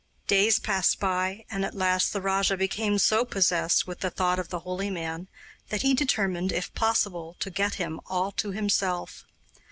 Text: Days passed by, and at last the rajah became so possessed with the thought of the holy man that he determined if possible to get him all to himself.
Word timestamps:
Days 0.25 0.57
passed 0.57 0.99
by, 0.99 1.45
and 1.51 1.63
at 1.63 1.75
last 1.75 2.11
the 2.11 2.21
rajah 2.21 2.57
became 2.57 2.97
so 2.97 3.23
possessed 3.23 3.85
with 3.85 3.99
the 3.99 4.09
thought 4.09 4.39
of 4.39 4.49
the 4.49 4.61
holy 4.61 4.89
man 4.89 5.27
that 5.69 5.83
he 5.83 5.93
determined 5.93 6.51
if 6.51 6.73
possible 6.73 7.35
to 7.39 7.51
get 7.51 7.75
him 7.75 7.99
all 8.07 8.31
to 8.31 8.49
himself. 8.49 9.27